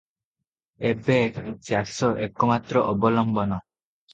ଏବେ 0.91 1.17
ଚାଷ 1.67 2.09
ଏକମାତ୍ର 2.29 2.85
ଅବଲମ୍ବନ। 2.95 3.61